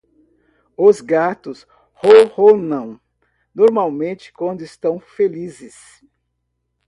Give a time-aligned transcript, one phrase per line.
[0.75, 2.99] Os gatos ronronam
[3.53, 6.03] normalmente quando estão felizes.